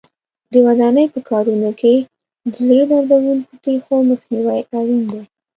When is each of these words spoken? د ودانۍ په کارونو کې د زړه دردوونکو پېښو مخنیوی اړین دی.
د 0.53 0.53
ودانۍ 0.65 1.05
په 1.13 1.19
کارونو 1.29 1.69
کې 1.79 1.93
د 2.51 2.55
زړه 2.67 2.83
دردوونکو 2.91 3.51
پېښو 3.63 3.95
مخنیوی 4.09 4.59
اړین 4.77 5.01
دی. 5.11 5.21